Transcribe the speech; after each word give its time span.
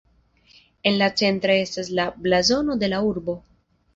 En 0.91 0.97
la 1.01 1.09
centra 1.21 1.57
estas 1.65 1.91
la 1.99 2.07
blazono 2.27 2.79
de 2.85 2.93
la 2.95 3.05
urbo. 3.13 3.37